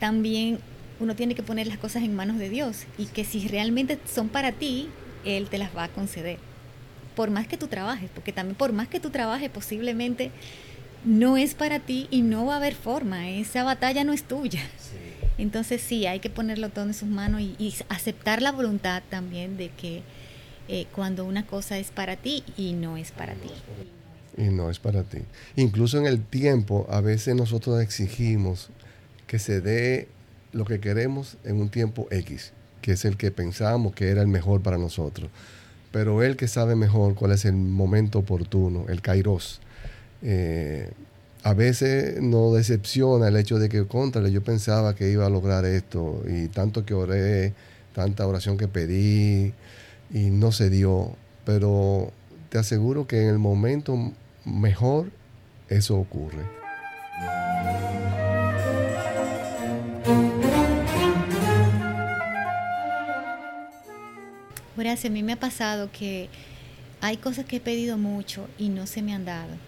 también 0.02 0.60
uno 1.00 1.16
tiene 1.16 1.34
que 1.34 1.44
poner 1.44 1.68
las 1.68 1.78
cosas 1.78 2.04
en 2.04 2.14
manos 2.14 2.40
de 2.40 2.50
Dios 2.50 2.84
y 2.98 3.06
que 3.06 3.24
si 3.24 3.48
realmente 3.48 3.98
son 4.14 4.28
para 4.28 4.52
ti, 4.52 4.90
Él 5.24 5.48
te 5.48 5.60
las 5.60 5.74
va 5.74 5.86
a 5.86 5.88
conceder 5.88 6.40
por 7.16 7.30
más 7.30 7.48
que 7.48 7.56
tú 7.56 7.68
trabajes, 7.68 8.10
porque 8.14 8.34
también 8.34 8.58
por 8.58 8.74
más 8.74 8.90
que 8.90 9.00
tú 9.00 9.12
trabajes 9.12 9.50
posiblemente 9.50 10.30
no 11.06 11.38
es 11.38 11.56
para 11.56 11.80
ti 11.80 12.10
y 12.12 12.22
no 12.22 12.48
va 12.48 12.56
a 12.56 12.58
haber 12.58 12.76
forma, 12.76 13.30
esa 13.30 13.64
batalla 13.64 14.04
no 14.04 14.12
es 14.12 14.26
tuya. 14.26 14.60
Entonces 15.38 15.82
sí, 15.82 16.06
hay 16.08 16.20
que 16.20 16.30
ponerlo 16.30 16.70
todo 16.70 16.86
en 16.86 16.94
sus 16.94 17.10
manos 17.10 17.42
y, 17.42 17.74
aceptar 17.90 18.42
la 18.42 18.52
voluntad 18.52 19.04
también 19.10 19.58
de 19.58 19.70
que 19.70 20.02
eh, 20.68 20.88
cuando 20.94 21.26
una 21.26 21.46
cosa 21.46 21.78
es 21.78 21.92
para 21.92 22.16
ti 22.16 22.44
y 22.58 22.74
no 22.74 22.98
es 22.98 23.12
para 23.12 23.34
ti. 23.34 23.50
Y 24.38 24.50
no 24.50 24.70
es 24.70 24.80
para 24.80 25.04
ti. 25.04 25.20
Incluso 25.56 25.98
en 25.98 26.06
el 26.06 26.24
tiempo, 26.24 26.88
a 26.90 27.02
veces 27.02 27.36
nosotros 27.36 27.82
exigimos 27.82 28.70
que 29.26 29.40
se 29.40 29.62
dé 29.62 30.08
lo 30.52 30.66
que 30.66 30.80
queremos 30.80 31.38
en 31.44 31.60
un 31.60 31.70
tiempo 31.70 32.08
X, 32.12 32.54
que 32.82 32.94
es 32.94 33.06
el 33.06 33.18
que 33.18 33.32
pensamos 33.32 33.94
que 33.94 34.10
era 34.10 34.22
el 34.22 34.28
mejor 34.28 34.62
para 34.62 34.78
nosotros 34.78 35.30
pero 35.92 36.22
él 36.22 36.36
que 36.36 36.48
sabe 36.48 36.76
mejor 36.76 37.16
cuál 37.16 37.32
es 37.32 37.46
el 37.46 37.54
momento 37.54 38.20
oportuno, 38.20 38.86
el 38.88 39.02
kairos. 39.02 39.62
Eh, 40.22 40.92
a 41.44 41.54
veces 41.54 42.22
nos 42.22 42.54
decepciona 42.56 43.28
el 43.28 43.38
hecho 43.38 43.60
de 43.60 43.70
que, 43.70 43.86
contra, 43.86 44.28
yo 44.28 44.44
pensaba 44.44 44.96
que 44.96 45.10
iba 45.10 45.26
a 45.26 45.30
lograr 45.30 45.66
esto 45.66 46.24
y 46.28 46.48
tanto 46.48 46.86
que 46.86 46.94
oré, 46.94 47.54
tanta 47.94 48.28
oración 48.28 48.58
que 48.58 48.68
pedí 48.68 49.54
y 50.12 50.30
no 50.30 50.52
se 50.52 50.70
dio, 50.70 51.16
pero 51.46 52.12
te 52.50 52.58
aseguro 52.58 53.08
que 53.08 53.22
en 53.22 53.30
el 53.30 53.40
momento 53.40 54.14
mejor 54.46 55.12
eso 55.70 55.98
ocurre. 55.98 56.44
Horacio, 64.78 65.10
a 65.10 65.14
mí 65.14 65.24
me 65.24 65.34
ha 65.34 65.40
pasado 65.40 65.90
que 65.92 66.30
hay 67.02 67.18
cosas 67.18 67.46
que 67.46 67.58
he 67.58 67.60
pedido 67.60 67.98
mucho 67.98 68.48
y 68.58 68.70
no 68.70 68.86
se 68.86 69.02
me 69.02 69.14
han 69.14 69.26
dado. 69.26 69.67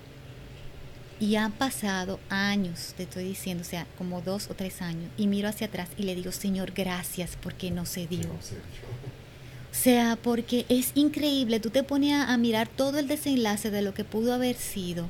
Y 1.20 1.36
han 1.36 1.52
pasado 1.52 2.20
años, 2.30 2.94
te 2.96 3.04
estoy 3.04 3.26
diciendo, 3.26 3.62
o 3.62 3.66
sea, 3.66 3.86
como 3.98 4.22
dos 4.22 4.50
o 4.50 4.54
tres 4.54 4.82
años. 4.82 5.12
Y 5.18 5.28
miro 5.28 5.50
hacia 5.50 5.68
atrás 5.68 5.90
y 5.98 6.04
le 6.04 6.16
digo, 6.16 6.32
Señor, 6.32 6.72
gracias 6.72 7.38
porque 7.42 7.72
no 7.72 7.86
se 7.86 8.08
dio. 8.08 8.30
O 8.30 9.76
sea, 9.76 10.18
porque 10.22 10.66
es 10.70 10.92
increíble, 10.96 11.60
tú 11.60 11.70
te 11.70 11.84
pones 11.84 12.14
a, 12.14 12.36
mirar 12.38 12.68
todo 12.68 13.00
el 13.00 13.08
desenlace 13.08 13.70
de 13.70 13.82
lo 13.82 13.94
que 13.94 14.04
pudo 14.04 14.34
haber 14.34 14.56
sido. 14.56 15.10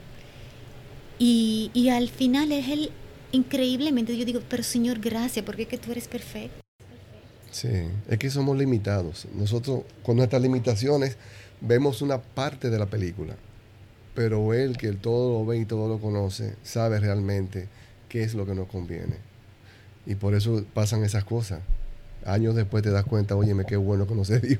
Y, 1.20 1.70
y 1.74 1.89
al 1.89 2.10
final 2.10 2.51
es 2.51 2.68
el, 2.70 2.92
increíblemente, 3.32 4.18
yo 4.18 4.25
digo, 4.25 4.42
pero 4.50 4.63
Señor, 4.63 5.00
gracias 5.00 5.46
porque 5.46 5.63
es 5.63 5.68
que 5.68 5.78
tú 5.78 5.92
eres 5.92 6.08
perfecto. 6.08 6.60
Sí, 7.51 7.70
es 8.08 8.20
que 8.20 8.30
somos 8.30 8.58
limitados. 8.58 9.28
Nosotros 9.34 9.84
con 10.04 10.18
nuestras 10.18 10.42
limitaciones 10.42 11.18
vemos 11.62 12.01
una 12.01 12.22
parte 12.22 12.70
de 12.70 12.78
la 12.78 12.86
película, 12.86 13.36
pero 14.16 14.54
él 14.54 14.78
que 14.78 14.92
todo 14.94 15.39
lo 15.39 15.46
ve 15.46 15.58
y 15.58 15.66
todo 15.66 15.88
lo 15.88 16.00
conoce, 16.00 16.56
sabe 16.63 17.00
realmente 17.00 17.68
qué 18.08 18.24
es 18.24 18.34
lo 18.34 18.46
que 18.46 18.56
nos 18.56 18.68
conviene. 18.68 19.18
Y 20.06 20.16
por 20.16 20.34
eso 20.34 20.63
pasan 20.74 21.04
esas 21.04 21.24
cosas. 21.24 21.60
Años 22.25 22.56
después 22.56 22.84
te 22.84 22.92
das 22.92 23.06
cuenta, 23.06 23.36
oye, 23.36 23.56
qué 23.68 23.78
bueno 23.78 24.08
que 24.08 24.16
no 24.16 24.25
se 24.25 24.39
dio. 24.39 24.60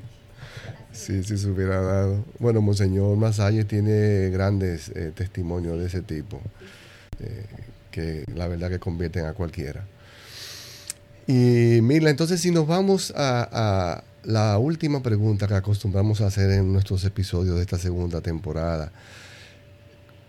Sí, 0.92 1.22
sí 1.22 1.38
se 1.38 1.48
hubiera 1.48 1.80
dado. 1.80 2.24
Bueno, 2.38 2.60
Monseñor 2.60 3.16
Masalle 3.16 3.64
tiene 3.64 4.30
grandes 4.30 4.90
eh, 4.90 5.12
testimonios 5.14 5.78
de 5.78 5.86
ese 5.86 6.02
tipo, 6.02 6.40
eh, 7.20 7.46
que 7.90 8.24
la 8.34 8.48
verdad 8.48 8.70
que 8.70 8.78
convierten 8.78 9.26
a 9.26 9.32
cualquiera. 9.32 9.84
Y 11.26 11.80
Mila, 11.82 12.10
entonces 12.10 12.40
si 12.40 12.50
nos 12.50 12.66
vamos 12.66 13.12
a, 13.16 14.02
la 14.24 14.58
última 14.58 15.02
pregunta 15.02 15.46
que 15.46 15.54
acostumbramos 15.54 16.20
a 16.20 16.26
hacer 16.26 16.50
en 16.50 16.72
nuestros 16.72 17.04
episodios 17.04 17.56
de 17.56 17.62
esta 17.62 17.78
segunda 17.78 18.20
temporada, 18.20 18.90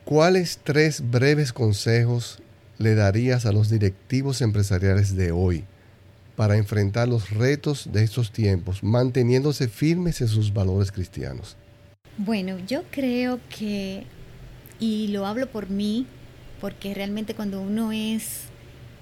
¿cuáles 0.05 0.59
tres 0.63 1.09
breves 1.09 1.53
consejos 1.53 2.39
le 2.77 2.95
darías 2.95 3.45
a 3.45 3.51
los 3.51 3.69
directivos 3.69 4.41
empresariales 4.41 5.15
de 5.15 5.31
hoy 5.31 5.65
para 6.35 6.57
enfrentar 6.57 7.07
los 7.07 7.29
retos 7.29 7.89
de 7.91 8.03
estos 8.03 8.31
tiempos, 8.31 8.83
manteniéndose 8.83 9.67
firmes 9.67 10.21
en 10.21 10.27
sus 10.27 10.53
valores 10.53 10.91
cristianos? 10.91 11.55
Bueno, 12.17 12.57
yo 12.67 12.83
creo 12.91 13.39
que, 13.55 14.05
y 14.79 15.07
lo 15.09 15.25
hablo 15.25 15.47
por 15.47 15.69
mí, 15.69 16.07
porque 16.59 16.93
realmente 16.93 17.33
cuando 17.33 17.61
uno 17.61 17.91
es 17.91 18.43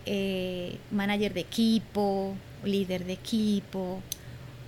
eh, 0.06 0.78
manager 0.92 1.34
de 1.34 1.42
equipo, 1.42 2.36
líder 2.64 3.06
de 3.06 3.14
equipo 3.14 4.02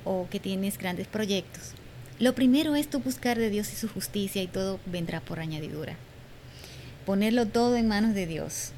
o 0.04 0.28
que 0.30 0.40
tienes 0.40 0.78
grandes 0.78 1.08
proyectos. 1.08 1.74
Lo 2.20 2.36
primero 2.36 2.76
es 2.76 2.90
tú 2.90 3.00
buscar 3.00 3.38
de 3.38 3.50
Dios 3.50 3.72
y 3.74 3.76
su 3.76 3.88
justicia 3.88 4.44
y 4.44 4.48
todo 4.48 4.80
vendrá 4.86 5.22
por 5.22 5.40
añadidura. 5.40 5.96
Ponerlo 7.12 7.46
todo 7.46 7.76
en 7.76 7.90
manos 7.90 8.14
de 8.14 8.26
Dios. 8.26 8.72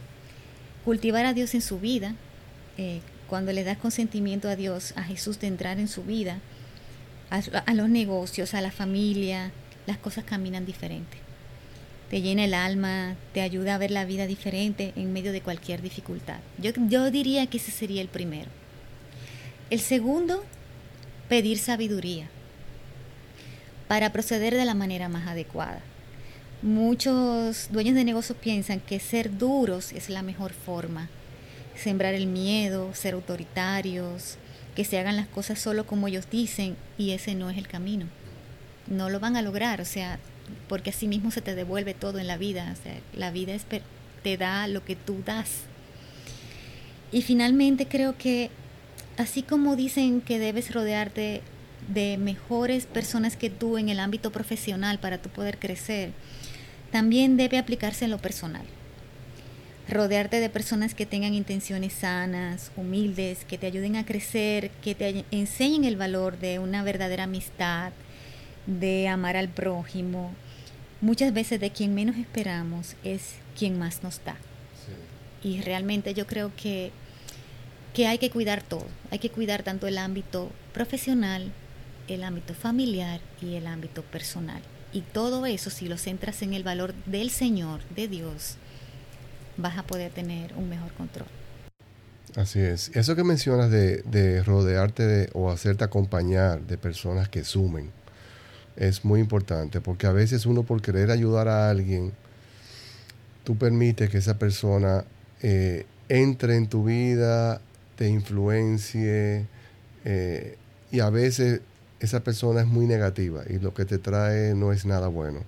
Cultivar 0.85 1.23
a 1.27 1.33
Dios 1.33 1.53
en 1.53 1.61
su 1.61 1.79
vida. 1.79 2.15
Eh, 2.79 3.01
cuando 3.27 3.53
le 3.53 3.63
das 3.63 3.77
consentimiento 3.77 4.49
a 4.49 4.55
Dios, 4.55 4.91
a 4.95 5.03
Jesús 5.03 5.39
de 5.39 5.45
entrar 5.45 5.77
en 5.77 5.87
su 5.87 6.01
vida, 6.01 6.39
a 7.29 7.73
los 7.75 7.89
negocios, 7.89 8.55
a 8.55 8.61
la 8.61 8.71
familia, 8.71 9.51
las 9.85 9.99
cosas 9.99 10.23
caminan 10.23 10.65
diferente 10.65 11.17
te 12.09 12.21
llena 12.21 12.45
el 12.45 12.55
alma, 12.55 13.15
te 13.33 13.41
ayuda 13.41 13.75
a 13.75 13.77
ver 13.77 13.91
la 13.91 14.05
vida 14.05 14.25
diferente 14.25 14.93
en 14.95 15.13
medio 15.13 15.31
de 15.31 15.41
cualquier 15.41 15.83
dificultad. 15.83 16.39
Yo, 16.57 16.71
yo 16.87 17.11
diría 17.11 17.45
que 17.45 17.57
ese 17.57 17.71
sería 17.71 18.01
el 18.01 18.07
primero. 18.07 18.49
El 19.69 19.79
segundo, 19.79 20.43
pedir 21.29 21.59
sabiduría 21.59 22.29
para 23.87 24.11
proceder 24.11 24.55
de 24.55 24.65
la 24.65 24.73
manera 24.73 25.07
más 25.07 25.27
adecuada. 25.27 25.81
Muchos 26.63 27.67
dueños 27.73 27.93
de 27.93 28.05
negocios 28.05 28.37
piensan 28.39 28.79
que 28.79 29.01
ser 29.01 29.37
duros 29.37 29.91
es 29.91 30.09
la 30.09 30.21
mejor 30.21 30.53
forma 30.53 31.09
sembrar 31.75 32.13
el 32.13 32.25
miedo, 32.25 32.95
ser 32.95 33.15
autoritarios, 33.15 34.37
que 34.73 34.85
se 34.85 34.97
hagan 34.97 35.17
las 35.17 35.27
cosas 35.27 35.59
solo 35.59 35.85
como 35.85 36.07
ellos 36.07 36.29
dicen 36.31 36.77
y 36.97 37.11
ese 37.11 37.35
no 37.35 37.49
es 37.49 37.57
el 37.57 37.67
camino. 37.67 38.05
No 38.87 39.09
lo 39.09 39.19
van 39.19 39.35
a 39.35 39.41
lograr, 39.41 39.81
o 39.81 39.85
sea, 39.85 40.19
porque 40.69 40.91
así 40.91 41.05
mismo 41.05 41.31
se 41.31 41.41
te 41.41 41.53
devuelve 41.53 41.93
todo 41.95 42.17
en 42.19 42.27
la 42.27 42.37
vida, 42.37 42.73
o 42.79 42.81
sea, 42.81 42.97
la 43.13 43.29
vida 43.29 43.53
te 44.23 44.37
da 44.37 44.65
lo 44.69 44.85
que 44.85 44.95
tú 44.95 45.17
das. 45.25 45.63
Y 47.11 47.23
finalmente 47.23 47.89
creo 47.89 48.17
que 48.17 48.51
así 49.17 49.43
como 49.43 49.75
dicen 49.75 50.21
que 50.21 50.39
debes 50.39 50.73
rodearte 50.73 51.41
de 51.89 52.17
mejores 52.17 52.85
personas 52.85 53.35
que 53.35 53.49
tú 53.49 53.77
en 53.77 53.89
el 53.89 53.99
ámbito 53.99 54.31
profesional 54.31 54.99
para 54.99 55.21
tú 55.21 55.27
poder 55.27 55.59
crecer, 55.59 56.13
también 56.93 57.37
debe 57.37 57.57
aplicarse 57.57 58.05
en 58.05 58.11
lo 58.11 58.19
personal. 58.19 58.61
Rodearte 59.89 60.39
de 60.39 60.47
personas 60.47 60.93
que 60.93 61.07
tengan 61.07 61.33
intenciones 61.33 61.91
sanas, 61.91 62.71
humildes, 62.77 63.45
que 63.45 63.57
te 63.57 63.65
ayuden 63.65 63.95
a 63.95 64.05
crecer, 64.05 64.69
que 64.83 64.93
te 64.93 65.25
enseñen 65.31 65.85
el 65.85 65.97
valor 65.97 66.37
de 66.37 66.59
una 66.59 66.83
verdadera 66.83 67.23
amistad, 67.23 67.93
de 68.67 69.07
amar 69.07 69.37
al 69.37 69.49
prójimo. 69.49 70.35
Muchas 71.01 71.33
veces 71.33 71.59
de 71.59 71.71
quien 71.71 71.95
menos 71.95 72.15
esperamos 72.17 72.95
es 73.03 73.37
quien 73.57 73.79
más 73.79 74.03
nos 74.03 74.23
da. 74.23 74.35
Y 75.43 75.61
realmente 75.61 76.13
yo 76.13 76.27
creo 76.27 76.51
que, 76.55 76.91
que 77.95 78.05
hay 78.05 78.19
que 78.19 78.29
cuidar 78.29 78.61
todo. 78.61 78.85
Hay 79.09 79.17
que 79.17 79.31
cuidar 79.31 79.63
tanto 79.63 79.87
el 79.87 79.97
ámbito 79.97 80.51
profesional, 80.75 81.51
el 82.07 82.23
ámbito 82.23 82.53
familiar 82.53 83.19
y 83.41 83.55
el 83.55 83.65
ámbito 83.65 84.03
personal. 84.03 84.61
Y 84.93 85.01
todo 85.01 85.45
eso, 85.45 85.69
si 85.69 85.87
lo 85.87 85.97
centras 85.97 86.41
en 86.43 86.53
el 86.53 86.63
valor 86.63 86.93
del 87.05 87.31
Señor, 87.31 87.81
de 87.95 88.07
Dios, 88.07 88.57
vas 89.57 89.77
a 89.77 89.83
poder 89.83 90.11
tener 90.11 90.53
un 90.53 90.69
mejor 90.69 90.93
control. 90.93 91.27
Así 92.35 92.59
es. 92.59 92.89
Eso 92.95 93.15
que 93.15 93.23
mencionas 93.23 93.69
de, 93.69 94.43
rodearte 94.43 95.29
o 95.33 95.51
hacerte 95.51 95.83
acompañar 95.83 96.61
de 96.61 96.77
personas 96.77 97.29
que 97.29 97.43
sumen 97.43 97.91
es 98.75 99.05
muy 99.05 99.19
importante 99.19 99.81
porque 99.81 100.07
a 100.07 100.11
veces 100.11 100.47
uno 100.47 100.63
por 100.63 100.81
querer 100.81 101.11
ayudar 101.11 101.47
a 101.47 101.69
alguien, 101.69 102.11
tú 103.43 103.55
permites 103.55 104.09
que 104.09 104.17
esa 104.17 104.39
persona 104.39 105.05
eh, 105.43 105.85
entre 106.09 106.55
en 106.55 106.67
tu 106.67 106.85
vida, 106.85 107.61
te 107.95 108.07
influencie 108.09 109.45
eh, 110.05 110.57
y 110.91 110.99
a 111.01 111.11
veces 111.11 111.61
esa 112.03 112.21
persona 112.21 112.59
es 112.59 112.67
muy 112.67 112.85
negativa 112.85 113.43
y 113.49 113.59
lo 113.59 113.73
que 113.73 113.85
te 113.85 113.97
trae 113.97 114.53
no 114.55 114.73
es 114.73 114.85
nada 114.85 115.07
bueno. 115.07 115.39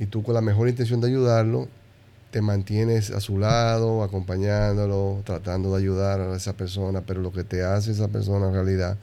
Y 0.00 0.06
tú 0.06 0.24
con 0.24 0.34
la 0.34 0.40
mejor 0.40 0.68
intención 0.68 1.00
de 1.00 1.06
ayudarlo, 1.06 1.68
te 2.32 2.42
mantienes 2.42 3.12
a 3.12 3.20
su 3.20 3.38
lado, 3.38 4.02
acompañándolo, 4.02 5.22
tratando 5.24 5.70
de 5.70 5.78
ayudar 5.78 6.20
a 6.20 6.36
esa 6.36 6.54
persona, 6.54 7.02
pero 7.06 7.22
lo 7.22 7.30
que 7.30 7.44
te 7.44 7.62
hace 7.62 7.92
esa 7.92 8.08
persona 8.08 8.48
en 8.48 8.54
realidad 8.54 8.98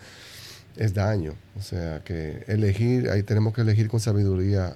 es 0.75 0.93
daño. 0.93 1.35
O 1.57 1.61
sea 1.61 2.01
que 2.03 2.43
elegir, 2.47 3.09
ahí 3.09 3.23
tenemos 3.23 3.53
que 3.53 3.61
elegir 3.61 3.87
con 3.87 4.01
sabiduría 4.01 4.75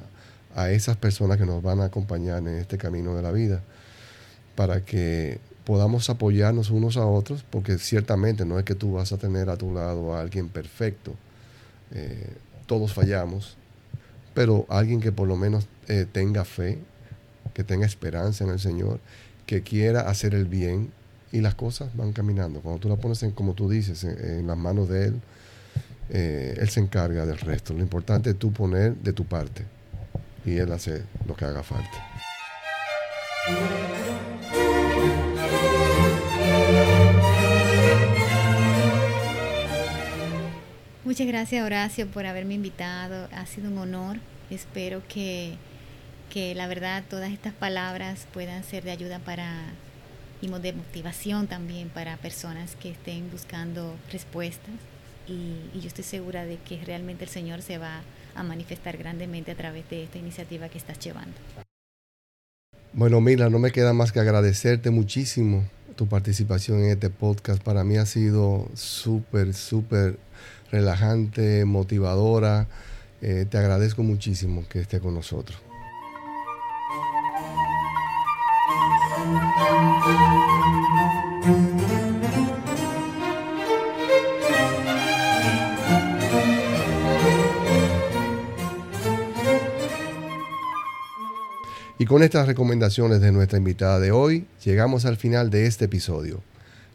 a 0.55 0.71
esas 0.71 0.95
personas 0.95 1.37
que 1.37 1.45
nos 1.45 1.61
van 1.61 1.81
a 1.81 1.85
acompañar 1.85 2.39
en 2.39 2.55
este 2.55 2.77
camino 2.77 3.15
de 3.15 3.21
la 3.21 3.33
vida, 3.33 3.61
para 4.55 4.85
que 4.85 5.39
podamos 5.65 6.09
apoyarnos 6.09 6.69
unos 6.71 6.95
a 6.95 7.05
otros, 7.05 7.43
porque 7.49 7.77
ciertamente 7.77 8.45
no 8.45 8.57
es 8.57 8.63
que 8.63 8.75
tú 8.75 8.93
vas 8.93 9.11
a 9.11 9.17
tener 9.17 9.49
a 9.49 9.57
tu 9.57 9.73
lado 9.73 10.15
a 10.15 10.21
alguien 10.21 10.47
perfecto, 10.47 11.13
eh, 11.91 12.29
todos 12.65 12.93
fallamos, 12.93 13.57
pero 14.33 14.65
alguien 14.69 15.01
que 15.01 15.11
por 15.11 15.27
lo 15.27 15.35
menos 15.35 15.67
eh, 15.87 16.05
tenga 16.11 16.45
fe, 16.45 16.79
que 17.53 17.63
tenga 17.63 17.85
esperanza 17.85 18.43
en 18.43 18.51
el 18.51 18.59
Señor, 18.59 18.99
que 19.45 19.63
quiera 19.63 20.01
hacer 20.01 20.35
el 20.35 20.45
bien 20.45 20.91
y 21.31 21.41
las 21.41 21.55
cosas 21.55 21.95
van 21.95 22.13
caminando. 22.13 22.61
Cuando 22.61 22.79
tú 22.79 22.89
la 22.89 22.97
pones 22.97 23.23
en, 23.23 23.31
como 23.31 23.53
tú 23.53 23.69
dices, 23.69 24.03
en, 24.03 24.47
las 24.47 24.57
manos 24.57 24.89
de 24.89 25.07
Él, 25.07 25.21
eh, 26.09 26.57
Él 26.59 26.69
se 26.69 26.79
encarga 26.79 27.25
del 27.25 27.37
resto. 27.37 27.73
Lo 27.73 27.81
importante 27.81 28.31
es 28.31 28.37
tú 28.37 28.51
poner 28.51 28.95
de 28.95 29.13
tu 29.13 29.25
parte 29.25 29.63
y 30.45 30.57
Él 30.57 30.71
hace 30.71 31.03
lo 31.25 31.35
que 31.35 31.45
haga 31.45 31.63
falta. 31.63 32.05
Muchas 41.07 41.25
gracias 41.25 41.65
Horacio 41.65 42.05
por 42.07 42.25
haberme 42.25 42.55
invitado. 42.55 43.29
Ha 43.31 43.45
sido 43.45 43.69
un 43.69 43.77
honor. 43.77 44.17
Espero 44.49 45.01
que, 45.07 45.53
que 46.29 46.53
la 46.53 46.67
verdad 46.67 47.01
todas 47.09 47.31
estas 47.31 47.53
palabras 47.53 48.27
puedan 48.33 48.61
ser 48.65 48.83
de 48.83 48.91
ayuda 48.91 49.19
para 49.19 49.49
y 50.41 50.49
de 50.49 50.73
motivación 50.73 51.47
también 51.47 51.87
para 51.87 52.17
personas 52.17 52.75
que 52.75 52.89
estén 52.89 53.31
buscando 53.31 53.95
respuestas. 54.11 54.73
Y, 55.29 55.61
y, 55.73 55.79
yo 55.79 55.87
estoy 55.87 56.03
segura 56.03 56.43
de 56.43 56.57
que 56.57 56.83
realmente 56.83 57.23
el 57.23 57.29
Señor 57.29 57.61
se 57.61 57.77
va 57.77 58.01
a 58.35 58.43
manifestar 58.43 58.97
grandemente 58.97 59.51
a 59.51 59.55
través 59.55 59.89
de 59.89 60.03
esta 60.03 60.17
iniciativa 60.17 60.67
que 60.67 60.77
estás 60.77 60.99
llevando. 60.99 61.37
Bueno, 62.91 63.21
Mila, 63.21 63.49
no 63.49 63.59
me 63.59 63.71
queda 63.71 63.93
más 63.93 64.11
que 64.11 64.19
agradecerte 64.19 64.89
muchísimo 64.89 65.69
tu 65.97 66.07
participación 66.07 66.79
en 66.79 66.91
este 66.91 67.09
podcast. 67.09 67.61
Para 67.61 67.83
mí 67.83 67.97
ha 67.97 68.05
sido 68.05 68.69
súper, 68.75 69.53
súper 69.53 70.17
relajante, 70.71 71.65
motivadora. 71.65 72.67
Eh, 73.21 73.45
te 73.49 73.57
agradezco 73.57 74.03
muchísimo 74.03 74.63
que 74.69 74.79
esté 74.79 75.01
con 75.01 75.15
nosotros. 75.15 75.66
Con 92.07 92.23
estas 92.23 92.47
recomendaciones 92.47 93.19
de 93.19 93.31
nuestra 93.31 93.57
invitada 93.57 93.99
de 93.99 94.11
hoy, 94.11 94.47
llegamos 94.63 95.05
al 95.05 95.17
final 95.17 95.49
de 95.49 95.67
este 95.67 95.85
episodio. 95.85 96.41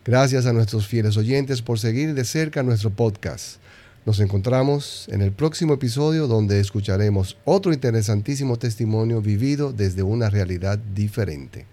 Gracias 0.04 0.46
a 0.46 0.52
nuestros 0.52 0.86
fieles 0.86 1.16
oyentes 1.16 1.60
por 1.60 1.78
seguir 1.78 2.14
de 2.14 2.24
cerca 2.24 2.62
nuestro 2.62 2.90
podcast. 2.90 3.58
Nos 4.06 4.20
encontramos 4.20 5.06
en 5.10 5.20
el 5.20 5.30
próximo 5.30 5.74
episodio 5.74 6.26
donde 6.26 6.60
escucharemos 6.60 7.36
otro 7.44 7.72
interesantísimo 7.72 8.56
testimonio 8.56 9.20
vivido 9.20 9.72
desde 9.72 10.02
una 10.02 10.30
realidad 10.30 10.78
diferente. 10.78 11.66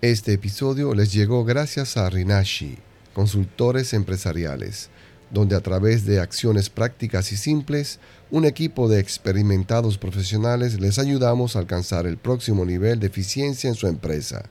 Este 0.00 0.32
episodio 0.32 0.94
les 0.94 1.12
llegó 1.12 1.44
gracias 1.44 1.96
a 1.96 2.08
Rinashi, 2.08 2.78
consultores 3.14 3.92
empresariales, 3.92 4.88
donde 5.30 5.56
a 5.56 5.60
través 5.60 6.04
de 6.06 6.20
acciones 6.20 6.70
prácticas 6.70 7.32
y 7.32 7.36
simples, 7.36 7.98
un 8.30 8.44
equipo 8.44 8.88
de 8.88 9.00
experimentados 9.00 9.98
profesionales 9.98 10.80
les 10.80 10.98
ayudamos 10.98 11.56
a 11.56 11.60
alcanzar 11.60 12.06
el 12.06 12.16
próximo 12.16 12.64
nivel 12.64 13.00
de 13.00 13.08
eficiencia 13.08 13.68
en 13.68 13.74
su 13.74 13.86
empresa. 13.86 14.44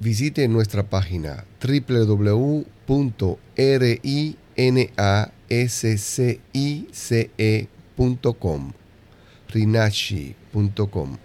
Visite 0.00 0.48
nuestra 0.48 0.82
página 0.82 1.44
www.ri.na 1.62 2.62
scice.com, 5.68 6.32
rinashi.com. 9.48 11.18